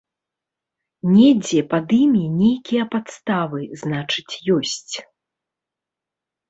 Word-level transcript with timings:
Недзе 1.15 1.59
пад 1.75 1.87
імі 2.01 2.23
нейкія 2.41 2.83
падставы, 2.97 3.61
значыць, 3.83 4.29
ёсць. 4.59 4.95